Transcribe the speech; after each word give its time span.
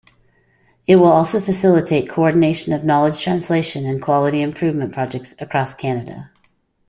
It 0.87 0.95
will 0.95 1.11
also 1.11 1.39
facilitate 1.39 2.09
coordination 2.09 2.73
of 2.73 2.83
knowledge 2.83 3.21
translation 3.23 3.85
and 3.85 4.01
quality 4.01 4.41
improvement 4.41 4.93
projects 4.95 5.35
across 5.39 5.75
Canada. 5.75 6.31